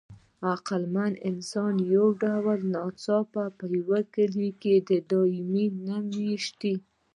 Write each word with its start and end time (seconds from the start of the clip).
د 0.39 0.41
عقلمن 0.55 1.13
انسان 1.29 1.73
یوه 1.93 2.11
ډله 2.21 2.53
ناڅاپه 2.73 3.43
په 3.57 3.65
یوه 3.79 3.99
کلي 4.15 4.49
کې 4.61 4.73
دایمي 5.11 5.65
نه 5.85 5.97
مېشتېده. 6.15 6.83